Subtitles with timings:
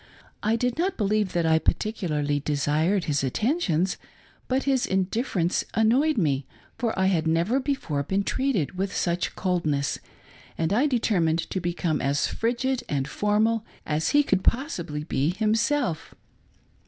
[0.41, 3.97] I did not believe that I particularly desired his attentions,
[4.47, 6.47] but his indifference annoyed me—
[6.79, 9.99] ^for I had never before been treated with such coldness,
[10.57, 16.15] and I determined to become as frigid and formal as he could possibly be himself.